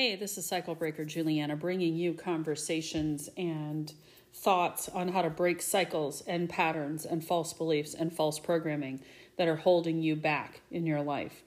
[0.00, 3.92] Hey, this is Cycle Breaker Juliana bringing you conversations and
[4.32, 9.02] thoughts on how to break cycles and patterns and false beliefs and false programming
[9.36, 11.42] that are holding you back in your life.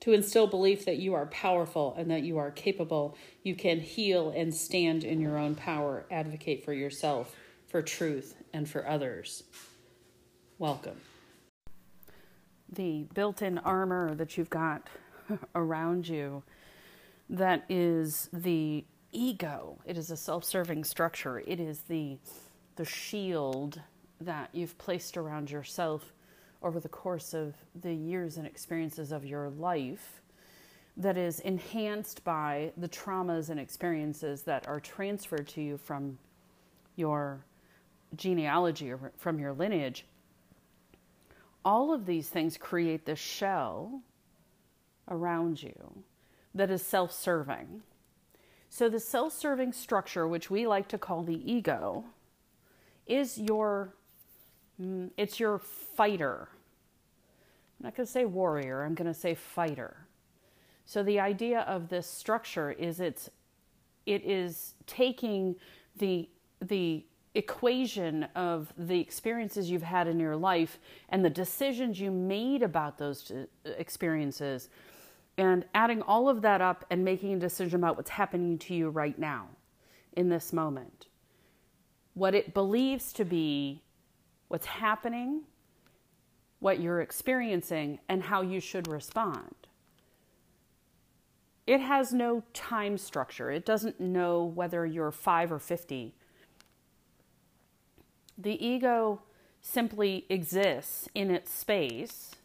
[0.00, 4.30] To instill belief that you are powerful and that you are capable, you can heal
[4.34, 9.42] and stand in your own power, advocate for yourself, for truth, and for others.
[10.58, 10.96] Welcome.
[12.66, 14.88] The built in armor that you've got
[15.54, 16.44] around you
[17.30, 19.78] that is the ego.
[19.84, 21.42] It is a self-serving structure.
[21.46, 22.18] It is the
[22.76, 23.80] the shield
[24.20, 26.12] that you've placed around yourself
[26.62, 30.22] over the course of the years and experiences of your life
[30.96, 36.18] that is enhanced by the traumas and experiences that are transferred to you from
[36.96, 37.44] your
[38.16, 40.06] genealogy or from your lineage.
[41.64, 44.02] All of these things create this shell
[45.08, 46.04] around you
[46.54, 47.82] that is self serving.
[48.68, 52.04] So, the self serving structure, which we like to call the ego,
[53.06, 53.94] is your
[54.80, 56.48] mm, it's your fighter.
[57.78, 60.06] I'm not going to say warrior, I'm going to say fighter.
[60.86, 63.30] So the idea of this structure is it's
[64.06, 65.56] it is taking
[65.96, 66.28] the
[66.60, 67.04] the
[67.34, 70.78] equation of the experiences you've had in your life
[71.08, 74.68] and the decisions you made about those uh, experiences
[75.36, 78.88] and adding all of that up and making a decision about what's happening to you
[78.88, 79.48] right now
[80.12, 81.06] in this moment.
[82.14, 83.82] What it believes to be
[84.48, 85.42] what's happening,
[86.60, 89.54] what you're experiencing, and how you should respond.
[91.66, 93.50] It has no time structure.
[93.50, 96.14] It doesn't know whether you're five or 50.
[98.36, 99.22] The ego
[99.62, 102.36] simply exists in its space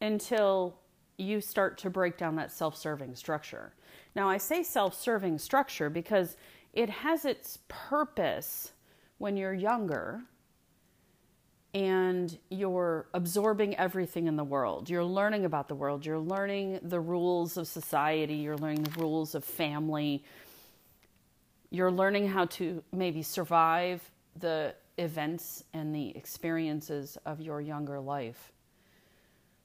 [0.00, 0.78] until
[1.18, 3.72] you start to break down that self serving structure.
[4.14, 6.36] Now, I say self serving structure because
[6.72, 8.72] it has its purpose
[9.18, 10.22] when you're younger
[11.74, 14.90] and you're absorbing everything in the world.
[14.90, 19.34] You're learning about the world, you're learning the rules of society, you're learning the rules
[19.34, 20.22] of family,
[21.70, 28.52] you're learning how to maybe survive the events and the experiences of your younger life,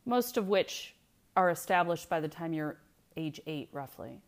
[0.05, 0.95] most of which
[1.37, 2.77] are established by the time you're
[3.15, 4.19] age eight, roughly.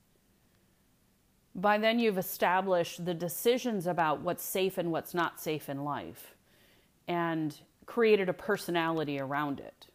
[1.55, 6.35] By then, you've established the decisions about what's safe and what's not safe in life
[7.07, 9.87] and created a personality around it.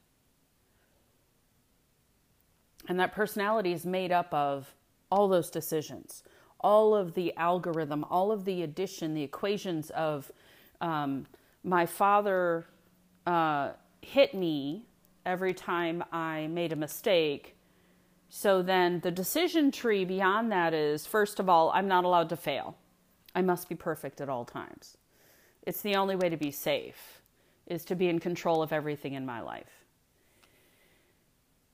[2.89, 4.75] And that personality is made up of
[5.11, 6.25] all those decisions,
[6.61, 10.31] all of the algorithm, all of the addition, the equations of
[10.81, 11.27] um,
[11.63, 12.67] my father
[13.27, 13.71] uh,
[14.03, 14.87] hit me
[15.25, 17.57] every time I made a mistake.
[18.29, 22.37] So then the decision tree beyond that is first of all, I'm not allowed to
[22.37, 22.77] fail.
[23.35, 24.97] I must be perfect at all times.
[25.63, 27.21] It's the only way to be safe
[27.67, 29.85] is to be in control of everything in my life.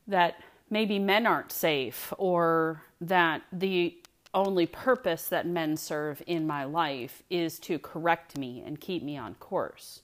[0.06, 0.36] That
[0.70, 3.96] maybe men aren't safe or that the
[4.32, 9.16] only purpose that men serve in my life is to correct me and keep me
[9.16, 10.02] on course.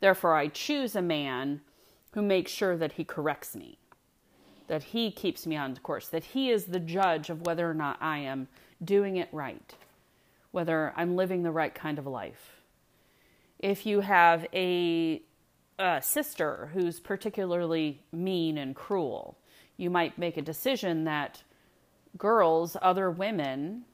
[0.00, 1.60] Therefore, I choose a man
[2.12, 3.78] who makes sure that he corrects me,
[4.66, 7.98] that he keeps me on course, that he is the judge of whether or not
[8.00, 8.48] I am
[8.82, 9.74] doing it right,
[10.50, 12.62] whether I'm living the right kind of life.
[13.58, 15.22] If you have a,
[15.78, 19.36] a sister who's particularly mean and cruel,
[19.76, 21.42] you might make a decision that
[22.16, 23.84] girls, other women,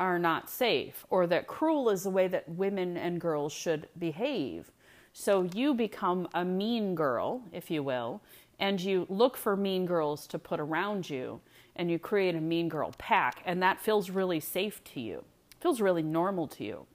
[0.00, 4.70] are not safe, or that cruel is the way that women and girls should behave.
[5.12, 8.22] So you become a mean girl, if you will,
[8.58, 11.40] and you look for mean girls to put around you,
[11.76, 15.24] and you create a mean girl pack, and that feels really safe to you,
[15.60, 16.86] feels really normal to you.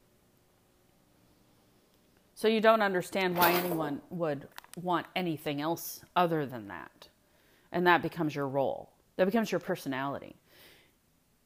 [2.35, 4.47] So you don't understand why anyone would
[4.81, 7.09] want anything else other than that.
[7.72, 8.91] And that becomes your role.
[9.16, 10.35] That becomes your personality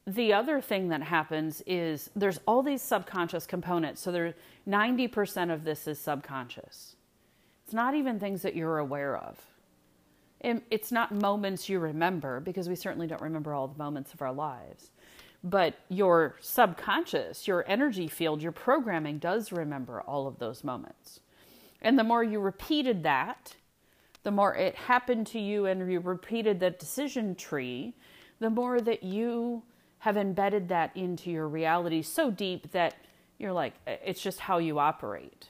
[0.07, 4.01] the other thing that happens is there's all these subconscious components.
[4.01, 4.33] So there
[4.67, 6.95] 90% of this is subconscious.
[7.65, 9.39] It's not even things that you're aware of.
[10.43, 14.33] It's not moments you remember because we certainly don't remember all the moments of our
[14.33, 14.89] lives.
[15.43, 21.19] But your subconscious, your energy field, your programming does remember all of those moments.
[21.81, 23.55] And the more you repeated that,
[24.23, 27.95] the more it happened to you and you repeated that decision tree,
[28.39, 29.63] the more that you
[30.01, 32.95] have embedded that into your reality so deep that
[33.37, 35.47] you're like, it's just how you operate.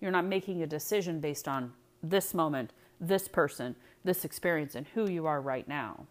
[0.00, 3.74] You're not making a decision based on this moment, this person,
[4.04, 6.06] this experience, and who you are right now.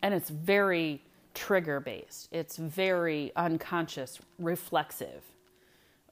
[0.00, 1.02] And it's very
[1.34, 5.22] trigger based, it's very unconscious, reflexive,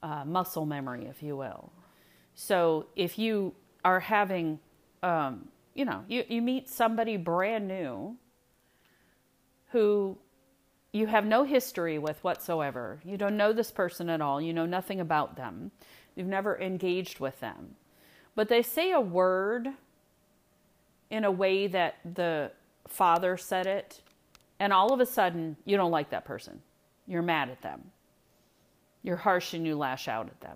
[0.03, 1.71] uh, muscle memory, if you will.
[2.35, 4.59] So if you are having,
[5.01, 8.17] um, you know, you, you meet somebody brand new
[9.75, 10.17] who
[10.93, 14.65] you have no history with whatsoever, you don't know this person at all, you know
[14.65, 15.69] nothing about them,
[16.15, 17.75] you've never engaged with them,
[18.35, 19.67] but they say a word
[21.09, 22.49] in a way that the
[22.87, 23.99] father said it,
[24.61, 26.61] and all of a sudden you don't like that person.
[27.05, 27.91] You're mad at them.
[29.03, 30.55] You're harsh and you lash out at them.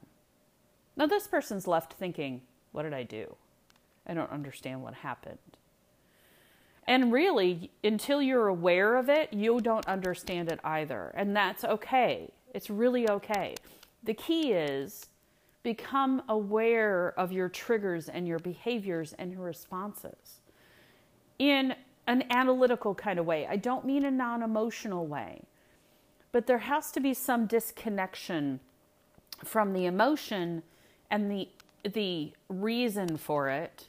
[0.95, 3.35] Now, this person's left thinking, What did I do?
[4.07, 5.58] I don't understand what happened.
[6.89, 11.11] And really, until you're aware of it, you don't understand it either.
[11.13, 12.31] And that's okay.
[12.55, 13.53] It's really okay.
[14.03, 15.05] The key is
[15.61, 20.39] become aware of your triggers and your behaviors and your responses
[21.37, 21.75] in
[22.07, 23.45] an analytical kind of way.
[23.45, 25.43] I don't mean a non emotional way,
[26.31, 28.61] but there has to be some disconnection
[29.43, 30.63] from the emotion
[31.11, 31.49] and the,
[31.83, 33.88] the reason for it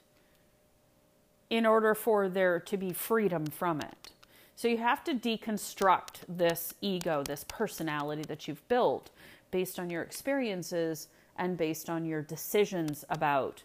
[1.51, 4.11] in order for there to be freedom from it.
[4.55, 9.11] So you have to deconstruct this ego, this personality that you've built
[9.51, 13.63] based on your experiences and based on your decisions about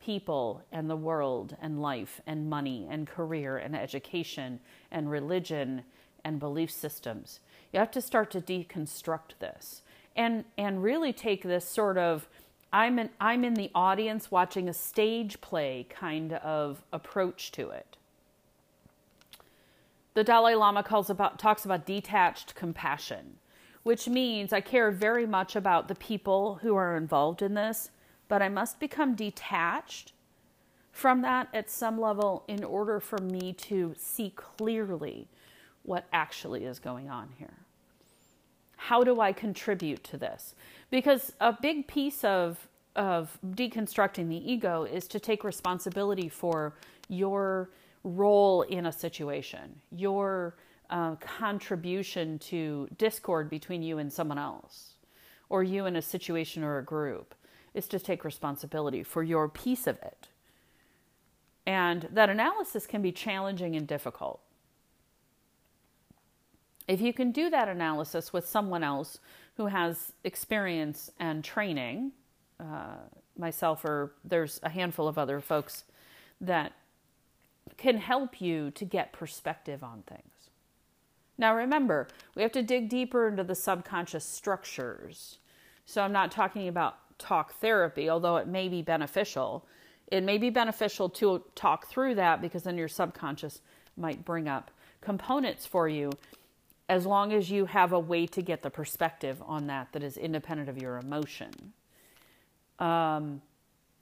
[0.00, 4.60] people and the world and life and money and career and education
[4.90, 5.82] and religion
[6.24, 7.40] and belief systems.
[7.72, 9.82] You have to start to deconstruct this
[10.14, 12.28] and and really take this sort of
[12.76, 17.96] I'm in, I'm in the audience watching a stage play kind of approach to it.
[20.12, 23.38] The Dalai Lama calls about talks about detached compassion,
[23.82, 27.90] which means I care very much about the people who are involved in this
[28.28, 30.12] but I must become detached
[30.92, 35.28] from that at some level in order for me to see clearly
[35.82, 37.65] what actually is going on here.
[38.76, 40.54] How do I contribute to this?
[40.90, 46.74] Because a big piece of of deconstructing the ego is to take responsibility for
[47.08, 47.70] your
[48.02, 50.56] role in a situation, your
[50.88, 54.94] uh, contribution to discord between you and someone else,
[55.48, 57.34] or you in a situation or a group
[57.74, 60.28] is to take responsibility for your piece of it.
[61.66, 64.40] And that analysis can be challenging and difficult.
[66.88, 69.18] If you can do that analysis with someone else
[69.56, 72.12] who has experience and training,
[72.60, 72.96] uh,
[73.36, 75.84] myself or there's a handful of other folks
[76.40, 76.72] that
[77.76, 80.50] can help you to get perspective on things.
[81.38, 85.38] Now, remember, we have to dig deeper into the subconscious structures.
[85.84, 89.66] So, I'm not talking about talk therapy, although it may be beneficial.
[90.08, 93.60] It may be beneficial to talk through that because then your subconscious
[93.96, 96.10] might bring up components for you
[96.88, 100.16] as long as you have a way to get the perspective on that that is
[100.16, 101.72] independent of your emotion.
[102.78, 103.42] Um,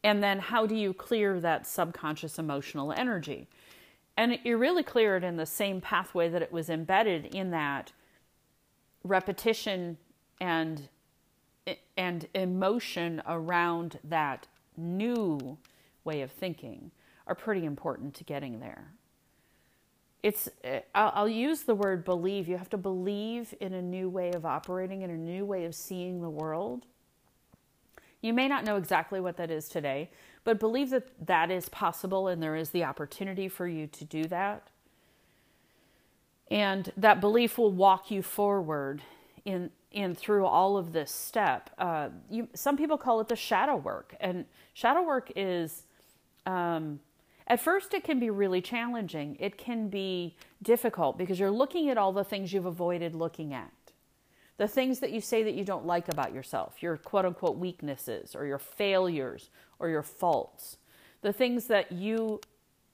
[0.03, 3.49] and then how do you clear that subconscious emotional energy?
[4.17, 7.93] And you really clear it in the same pathway that it was embedded in that
[9.03, 9.99] repetition
[10.41, 10.89] and
[11.97, 14.47] and emotion around that
[14.77, 15.57] new
[16.05, 16.91] way of thinking
[17.27, 18.93] are pretty important to getting there.
[20.25, 22.49] It's, uh, I'll use the word believe.
[22.49, 25.75] You have to believe in a new way of operating, in a new way of
[25.75, 26.87] seeing the world.
[28.23, 30.09] You may not know exactly what that is today,
[30.43, 34.25] but believe that that is possible and there is the opportunity for you to do
[34.25, 34.71] that.
[36.51, 39.03] And that belief will walk you forward
[39.45, 41.69] in in through all of this step.
[41.77, 45.83] Uh, you, some people call it the shadow work, and shadow work is.
[46.47, 47.01] Um,
[47.47, 49.37] at first, it can be really challenging.
[49.39, 53.71] It can be difficult because you're looking at all the things you've avoided looking at.
[54.57, 58.35] The things that you say that you don't like about yourself, your quote unquote weaknesses
[58.35, 60.79] or your failures or your faults,
[61.23, 62.41] the things that you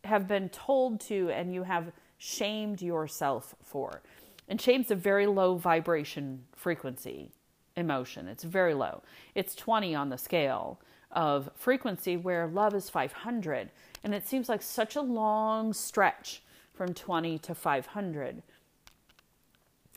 [0.05, 4.03] have been told to and you have shamed yourself for.
[4.49, 7.31] And shame's a very low vibration frequency
[7.77, 8.27] emotion.
[8.27, 9.03] It's very low.
[9.35, 10.81] It's 20 on the scale
[11.13, 13.71] of frequency, where love is 500.
[14.03, 16.43] And it seems like such a long stretch
[16.73, 18.43] from 20 to 500.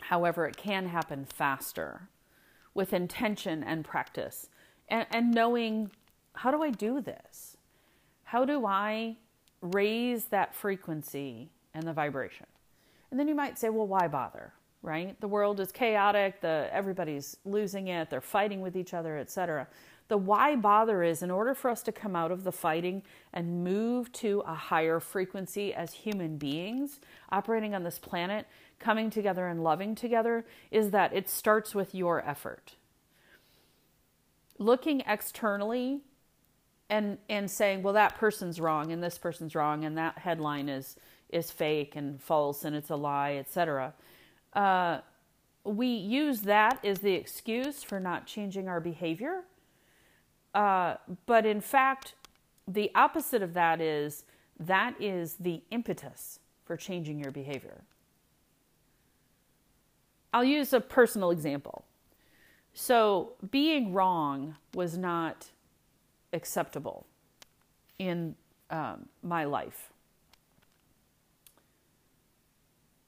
[0.01, 2.09] However, it can happen faster
[2.73, 4.49] with intention and practice
[4.89, 5.91] and, and knowing
[6.35, 7.57] how do I do this?
[8.23, 9.17] How do I
[9.61, 12.47] raise that frequency and the vibration?
[13.11, 14.53] And then you might say, well, why bother?
[14.81, 15.19] Right?
[15.21, 19.67] The world is chaotic, the everybody's losing it, they're fighting with each other, etc.
[20.13, 23.01] The why bother is in order for us to come out of the fighting
[23.33, 26.99] and move to a higher frequency as human beings
[27.31, 28.45] operating on this planet,
[28.77, 32.75] coming together and loving together, is that it starts with your effort.
[34.59, 36.01] Looking externally
[36.91, 40.95] and and saying, well, that person's wrong and this person's wrong and that headline is
[41.29, 43.95] is fake and false and it's a lie, etc.
[44.53, 44.99] Uh,
[45.63, 49.45] we use that as the excuse for not changing our behavior
[50.53, 50.95] uh,
[51.25, 52.13] but in fact,
[52.67, 54.23] the opposite of that is
[54.59, 57.81] that is the impetus for changing your behavior.
[60.33, 61.85] I'll use a personal example.
[62.73, 65.51] So, being wrong was not
[66.31, 67.05] acceptable
[67.99, 68.35] in
[68.71, 69.91] um, my life.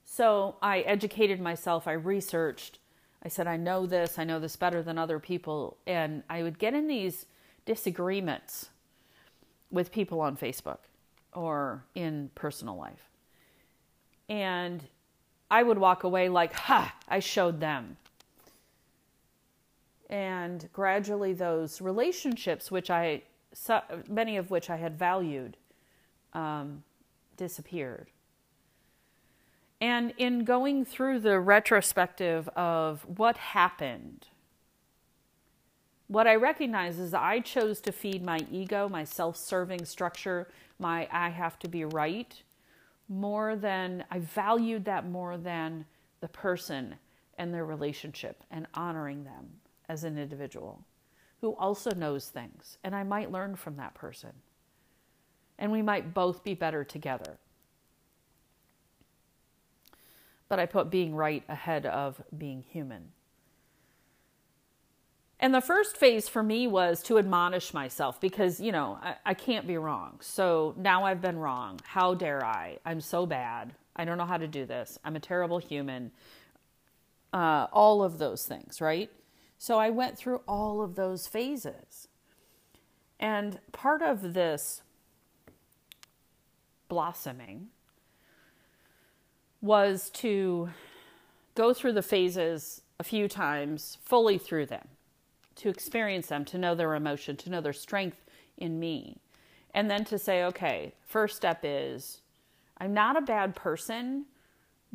[0.04, 2.78] So, I educated myself, I researched,
[3.24, 5.78] I said, I know this, I know this better than other people.
[5.88, 7.26] And I would get in these
[7.66, 8.70] disagreements
[9.72, 10.80] with people on Facebook
[11.34, 13.10] or in personal life.
[14.30, 14.84] And
[15.52, 17.98] I would walk away like, ha, I showed them.
[20.10, 23.24] And gradually, those relationships, which I,
[24.08, 25.58] many of which I had valued,
[26.34, 26.84] um,
[27.38, 28.10] disappeared.
[29.82, 34.28] And in going through the retrospective of what happened
[36.16, 40.48] what I recognize is I chose to feed my ego, my self serving structure,
[40.80, 42.34] my I have to be right,
[43.10, 45.84] more than I valued that more than
[46.22, 46.96] the person
[47.38, 49.46] and their relationship and honoring them
[49.90, 50.86] as an individual
[51.42, 52.78] who also knows things.
[52.86, 54.32] And I might learn from that person.
[55.60, 57.40] And we might both be better together.
[60.48, 63.12] But I put being right ahead of being human.
[65.40, 69.34] And the first phase for me was to admonish myself because, you know, I, I,
[69.34, 70.18] can't be wrong.
[70.22, 71.82] So now I've been wrong.
[71.84, 72.78] How dare I?
[72.86, 73.74] I'm so bad.
[73.98, 74.98] I don't know how to do this.
[75.04, 76.12] I'm a terrible human.
[77.34, 79.10] Uh, all of those things, right?
[79.58, 82.08] So I went through all of those phases.
[83.20, 84.84] And part of this
[86.88, 87.68] blossoming
[89.60, 90.70] was to
[91.56, 94.88] go through the phases a few times, fully through them
[95.56, 98.24] to experience them, to know their emotion, to know their strength
[98.58, 99.20] in me.
[99.74, 102.22] And then to say, okay, first step is
[102.78, 104.26] I'm not a bad person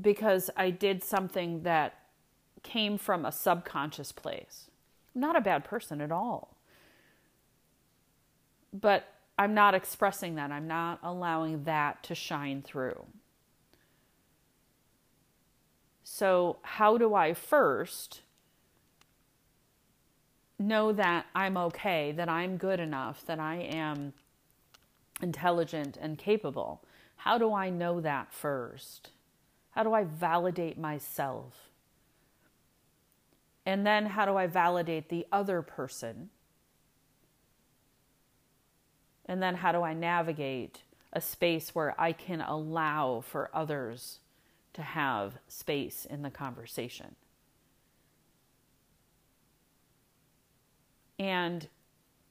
[0.01, 1.95] because I did something that
[2.63, 4.71] came from a subconscious place.
[5.15, 6.57] I'm not a bad person at all.
[8.73, 9.07] But
[9.39, 10.53] I'm not expressing that.
[10.53, 13.07] I'm not allowing that to shine through.
[16.05, 18.23] So, how do I first
[20.61, 24.13] know that I'm okay, that I'm good enough, that I am
[25.23, 26.83] intelligent and capable.
[27.17, 29.11] How do I know that first?
[29.71, 31.71] How do I validate myself?
[33.67, 36.31] And then how do I validate the other person?
[39.27, 44.19] And then how do I navigate a space where I can allow for others
[44.73, 47.15] to have space in the conversation?
[51.21, 51.69] And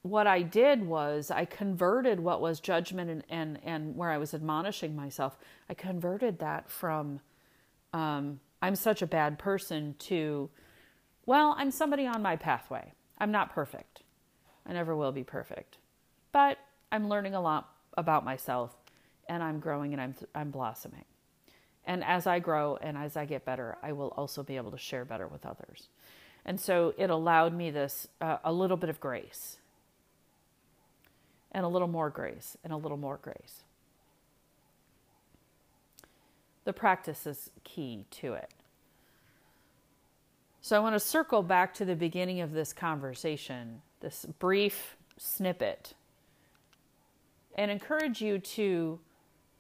[0.02, 4.34] what I did was I converted what was judgment and, and, and where I was
[4.34, 5.38] admonishing myself,
[5.70, 7.22] I converted that from
[7.94, 10.50] um, I'm such a bad person to,
[11.28, 12.94] well, I'm somebody on my pathway.
[13.20, 14.02] I'm not perfect.
[14.66, 15.78] I never will be perfect.
[16.32, 16.58] But
[16.92, 18.76] I'm learning a lot about myself
[19.28, 21.06] and I'm growing and I'm, I'm blossoming.
[21.86, 24.80] And as I grow and as I get better, I will also be able to
[24.80, 25.90] share better with others.
[26.46, 29.58] And so it allowed me this uh, a little bit of grace
[31.52, 33.64] and a little more grace and a little more grace.
[36.66, 38.50] The practice is key to it.
[40.62, 45.94] So I want to circle back to the beginning of this conversation, this brief snippet,
[47.56, 49.00] and encourage you to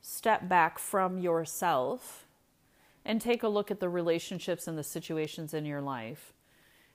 [0.02, 2.26] step back from yourself
[3.06, 6.34] and take a look at the relationships and the situations in your life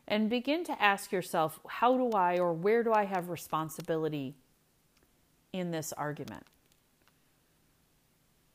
[0.07, 4.35] and begin to ask yourself how do I or where do I have responsibility
[5.53, 6.45] in this argument?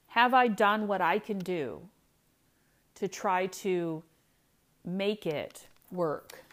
[0.07, 1.81] Have I done what I can do
[2.95, 4.03] to try to
[4.85, 6.43] make it work?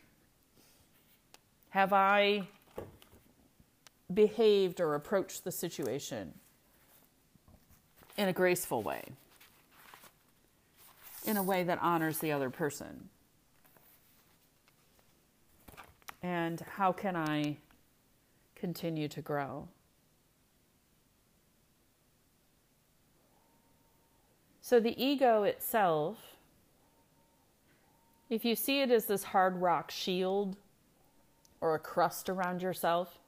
[1.70, 2.48] Have I
[4.12, 6.32] behaved or approached the situation
[8.16, 9.02] in a graceful way?
[11.24, 13.08] In a way that honors the other person?
[16.22, 17.58] And how can I
[18.56, 19.68] continue to grow.
[24.60, 26.18] So the ego itself,
[28.28, 30.56] if you see it as this hard rock shield
[31.60, 33.20] or a crust around yourself,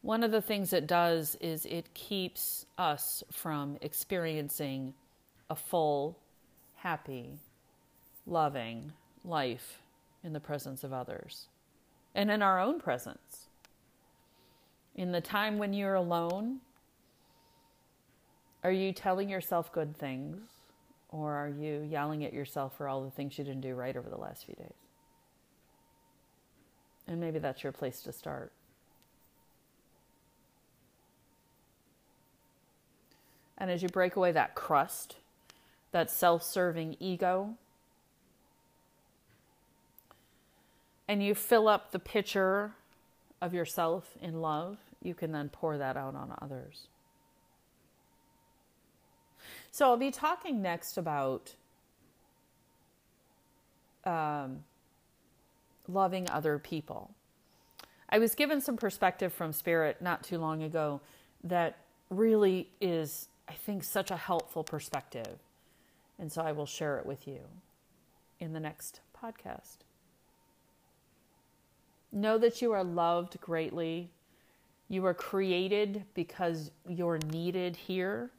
[0.00, 4.94] one of the things it does is it keeps us from experiencing
[5.48, 6.18] a full,
[6.74, 7.38] happy,
[8.26, 8.92] loving
[9.24, 9.81] life
[10.24, 11.46] in the presence of others
[12.14, 13.48] and in our own presence.
[14.94, 16.60] In the time when you're alone,
[18.62, 20.40] are you telling yourself good things
[21.08, 24.08] or are you yelling at yourself for all the things you didn't do right over
[24.08, 24.72] the last few days?
[27.06, 28.52] And maybe that's your place to start.
[33.58, 35.16] And as you break away that crust,
[35.92, 37.54] that self serving ego,
[41.08, 42.72] and you fill up the pitcher
[43.40, 46.86] of yourself in love, you can then pour that out on others.
[49.70, 51.54] So I'll be talking next about
[54.04, 54.64] um,
[55.88, 57.10] loving other people.
[58.08, 61.00] I was given some perspective from Spirit not too long ago
[61.44, 61.78] that
[62.10, 65.38] really is, I think, such a helpful perspective.
[66.18, 67.40] And so I will share it with you
[68.38, 69.78] in the next podcast.
[72.12, 74.10] Know that you are loved greatly.
[74.88, 78.30] You are created because you're needed here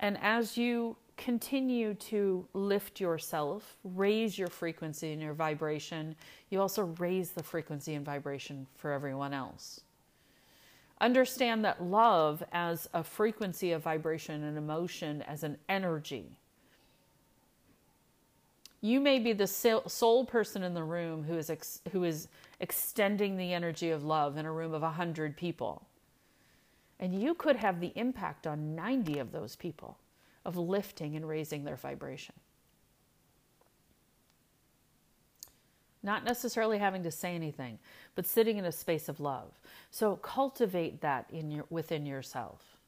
[0.00, 6.16] and as you continue to lift yourself, raise your frequency and your vibration,
[6.48, 9.82] you also raise the frequency and vibration for everyone else.
[11.02, 16.38] Understand that love as a frequency of vibration and emotion as an energy.
[18.80, 22.28] You may be the sole person in the room who is ex- who is
[22.60, 25.86] extending the energy of love in a room of 100 people.
[26.98, 29.98] And you could have the impact on 90 of those people
[30.44, 32.34] of lifting and raising their vibration.
[36.02, 37.78] Not necessarily having to say anything,
[38.14, 39.48] but sitting in a space of love.
[39.90, 42.78] So cultivate that in your, within yourself.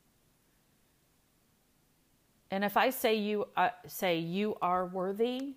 [2.51, 5.55] And if I say you uh, say you are worthy,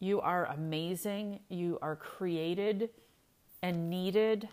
[0.00, 2.90] you are amazing, you are created
[3.62, 4.48] and needed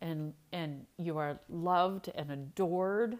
[0.00, 3.18] and, and you are loved and adored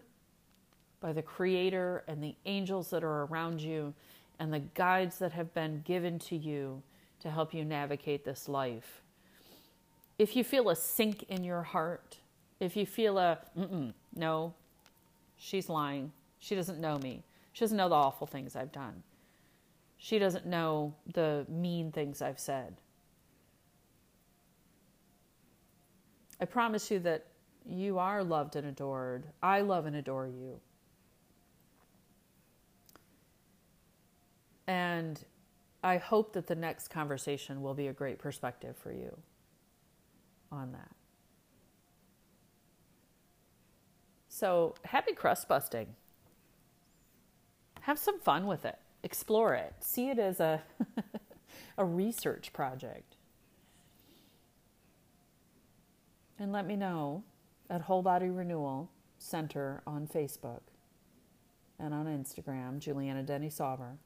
[0.99, 3.93] by the Creator and the angels that are around you
[4.39, 6.81] and the guides that have been given to you
[7.19, 9.01] to help you navigate this life.
[10.17, 12.17] If you feel a sink in your heart,
[12.59, 13.39] if you feel a,
[14.15, 14.53] no,
[15.37, 16.11] she's lying.
[16.39, 17.23] She doesn't know me.
[17.53, 19.03] She doesn't know the awful things I've done.
[20.03, 22.77] She doesn't know the mean things I've said.
[26.39, 27.27] I promise you that
[27.67, 29.27] you are loved and adored.
[29.43, 30.59] I love and adore you.
[34.65, 35.23] And
[35.83, 39.15] I hope that the next conversation will be a great perspective for you
[40.51, 40.89] on that.
[44.29, 45.89] So, happy crust busting.
[47.81, 48.79] Have some fun with it.
[49.03, 49.73] Explore it.
[49.79, 50.61] See it as a
[51.77, 53.15] a research project.
[56.37, 57.23] And let me know
[57.69, 60.61] at Whole Body Renewal Center on Facebook
[61.79, 63.97] and on Instagram, Juliana Denny Sauber.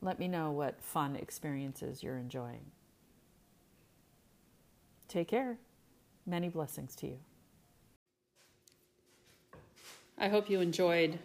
[0.00, 2.66] Let me know what fun experiences you're enjoying.
[5.08, 5.58] Take care.
[6.26, 7.18] Many blessings to you.
[10.18, 11.18] I hope you enjoyed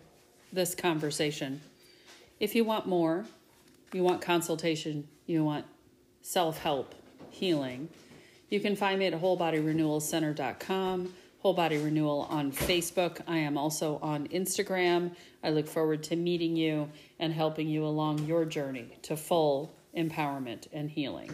[0.52, 1.62] this conversation.
[2.40, 3.26] If you want more,
[3.94, 5.66] you want consultation, you want
[6.22, 6.96] self help,
[7.30, 7.90] healing,
[8.50, 13.22] you can find me at wholebodyrenewalcenter.com, Whole Body Renewal on Facebook.
[13.28, 15.16] I am also on Instagram.
[15.44, 20.68] I look forward to meeting you and helping you along your journey to full empowerment
[20.74, 21.32] and healing.